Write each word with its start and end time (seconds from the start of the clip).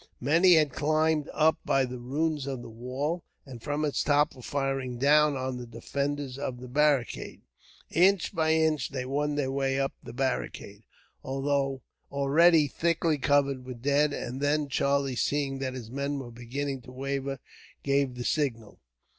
Many 0.19 0.55
had 0.55 0.73
climbed 0.73 1.29
up 1.31 1.59
by 1.63 1.85
the 1.85 1.99
ruins 1.99 2.47
of 2.47 2.63
the 2.63 2.71
wall, 2.71 3.23
and 3.45 3.61
from 3.61 3.85
its 3.85 4.01
top 4.03 4.33
were 4.33 4.41
firing 4.41 4.97
down 4.97 5.37
on 5.37 5.57
the 5.57 5.67
defenders 5.67 6.39
of 6.39 6.59
the 6.59 6.67
barricade. 6.67 7.43
Inch 7.91 8.33
by 8.33 8.53
inch 8.53 8.89
they 8.89 9.05
won 9.05 9.35
their 9.35 9.51
way 9.51 9.79
up 9.79 9.93
the 10.01 10.11
barricade, 10.11 10.81
already 11.23 12.67
thickly 12.67 13.19
covered 13.19 13.63
with 13.63 13.83
dead; 13.83 14.11
and 14.11 14.41
then 14.41 14.69
Charlie, 14.69 15.15
seeing 15.15 15.59
that 15.59 15.75
his 15.75 15.91
men 15.91 16.17
were 16.17 16.31
beginning 16.31 16.81
to 16.81 16.91
waver, 16.91 17.37
gave 17.83 18.15
the 18.15 18.25
signal. 18.25 18.79